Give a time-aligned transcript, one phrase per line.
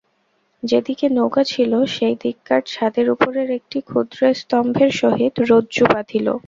[0.63, 6.27] যেদিকে নৌকা ছিল, সেইদিককার ছাদের উপরের একটি ক্ষুদ্র স্তম্ভের সহিত রজ্জু বাঁধিল।